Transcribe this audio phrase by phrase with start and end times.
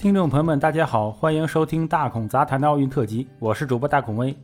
[0.00, 4.34] 听众朋友们，大家好，欢迎收听大孔杂谈的奥运特辑，我是主播大孔威。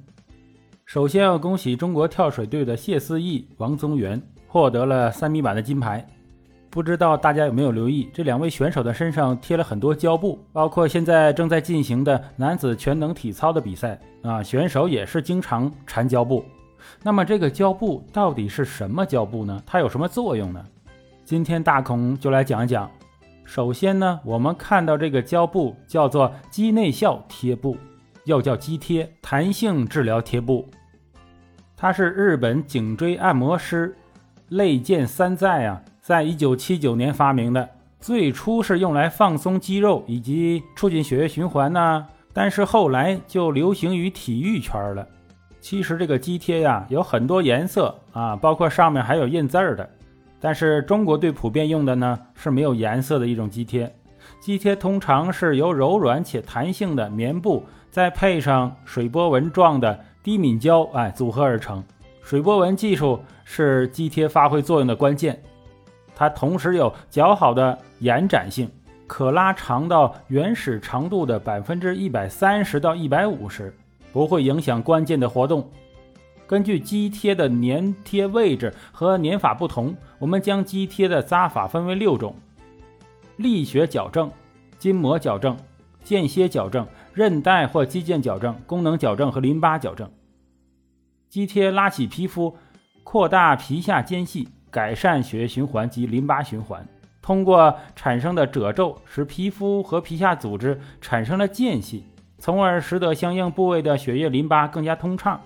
[0.85, 6.07] 首先要恭喜中国跳水队的谢思义、王宗源获得了三米板的金牌。
[6.69, 16.45] 不知道大家有没有留意，这两位选手的身上贴了很多胶布，包括现在正在进行的男子全能体操的比赛啊，选手也是经常缠胶布。
[17.03, 19.63] 那么这个胶布到底是什么胶布呢？
[19.65, 20.63] 它有什么作用呢？
[21.25, 22.91] 今天大孔就来讲一讲。
[23.47, 27.77] 首先呢，我们看到这个胶布叫做肌内效贴布，
[28.25, 30.69] 又叫肌贴，弹性治疗贴布。
[31.77, 33.97] 它是日本颈椎按摩师
[34.49, 37.67] 内见三在啊，在一九七九年发明的。
[38.01, 45.07] 最初是用来放松肌肉以及促进血液循环呢，但是后来就流行于体育圈了。
[45.61, 49.89] 其实这个肌贴呀，有很多颜色啊，包括上面还有印字儿的。
[50.41, 53.95] 但是中国队普遍用的呢是没有颜色的一种肌贴，
[54.41, 61.83] 肌贴通常是由柔软且弹性的棉布，再配上水波纹状的低敏胶，哎，组合而成。
[62.23, 65.41] 水波纹技术是肌贴发挥作用的关键，
[66.15, 68.69] 它同时有较好的延展性，
[69.07, 73.73] 可拉长到原始长度的百分之一百三十到一百五十，
[74.13, 75.71] 不会影响关键的活动。
[76.47, 82.35] 根据肌贴的粘贴位置和粘法不同，我们将肌贴的扎法分为六种：
[83.37, 84.31] 力学矫正、
[84.79, 85.57] 筋膜矫正、
[86.05, 90.09] 间歇矫正、韧带或肌腱矫正、功能矫正和淋巴矫正。
[91.29, 92.57] 肌贴拉起皮肤，
[93.03, 96.87] 扩大皮下间隙，改善血液循环及淋巴循环。
[97.21, 102.05] 通过产生的褶皱，使皮肤和皮下组织产生了间隙，
[102.39, 105.41] 从而使得相应部位的血液、淋巴更加通畅。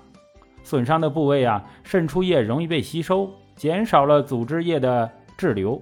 [0.62, 5.80] 损伤的部位啊，渗出液容易被吸收，减少了组织液的滞留，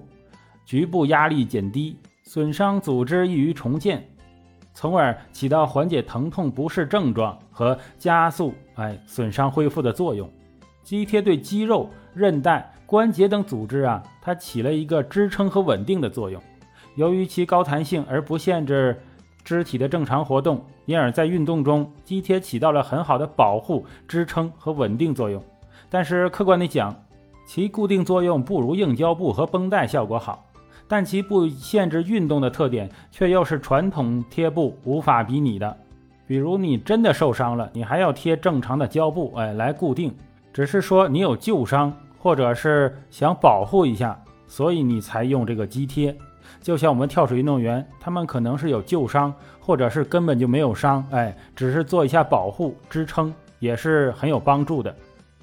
[0.65, 4.03] 局部压力减低，损伤组织易于重建，
[4.73, 10.29] 从而起到缓解疼痛不适症状和加速哎损伤恢复的作用。
[10.83, 16.41] 肌贴对肌肉、韧带、关节等组织啊，它起了一个支撑和稳定的作用。
[16.95, 18.99] 由于其高弹性而不限制。
[19.43, 25.41] 肢体的正常活动，因而，在运动中，肌贴起到了很好的保护、支撑和稳定作用。
[25.89, 26.95] 但是，客观地讲，
[27.47, 30.45] 其固定作用不如硬胶布和绷带效果好。
[30.87, 35.77] 但其不限制运动的特点，却又是传统贴布无法比拟的。
[36.25, 40.13] 比如，你真的受伤了，你还要贴正常的胶布，哎，来固定。
[40.51, 44.19] 只是说你有旧伤，或者是想保护一下，
[44.49, 46.13] 所以你才用这个肌贴。
[46.61, 54.93] 就像我们跳水运动员，他们可能是有旧伤，或者是根本就没有伤，哎，只是做一下保护支撑，也是很有帮助的。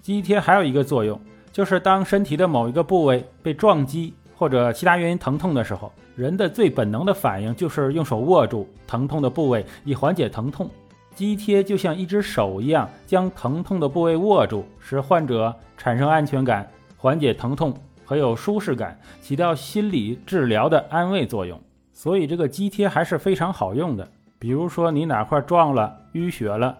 [0.02, 1.18] 肌贴还有一个作用，
[1.52, 10.68] 就是当身体的某一个部位被撞击或者其他原因疼痛的时候，人的最本能的反应就是用手握住疼痛的部位以缓解疼痛。
[11.14, 17.72] 肌贴就像一只手一样，将疼痛的部位握住，使患者产生安全感，缓解疼痛。
[18.06, 21.60] 很有舒适感，起到心理治疗的安慰作用，
[21.92, 24.08] 所以这个肌贴还是非常好用的。
[24.38, 26.78] 比如说你哪块撞了、淤血了，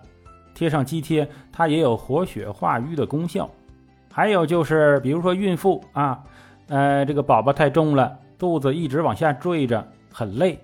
[0.55, 3.51] 贴上肌贴，它也有活血化瘀的功效。
[4.13, 6.23] 还有就是，比如说孕妇啊，
[6.69, 10.59] 呃，这个宝宝太重了，肚子一直往下坠着，很累，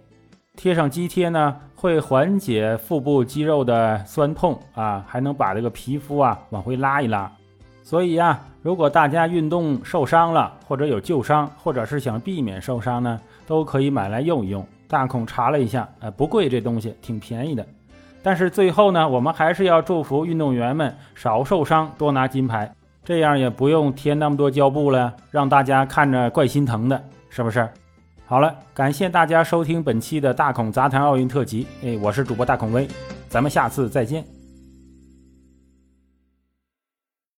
[0.54, 7.30] 贴上肌贴呢，会缓解腹部肌肉的酸痛啊，还能把这个皮肤啊往回拉一拉。
[7.82, 14.66] 所以呀，如果大家运动受伤了，或者有旧伤，或者是想避免受伤呢，都可以买来用一用。
[14.88, 17.66] 大孔查了一下，呃，不贵，这东西挺便宜的。
[18.22, 22.72] 但是最后呢，我们还是要祝福运动员们少受伤，多拿金牌，
[23.04, 27.68] 这样也不用贴那么多胶布了，让大家看着怪心疼的，是不是？
[28.26, 32.86] 好了，感谢大家收听本期的大孔杂谈奥运特辑，哎，我是主播大孔威，
[33.28, 34.41] 咱们下次再见。